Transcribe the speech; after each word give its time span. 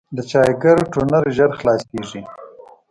د 0.15 0.17
چاپګر 0.29 0.77
ټونر 0.93 1.23
ژر 1.35 1.51
خلاصېږي. 1.59 2.21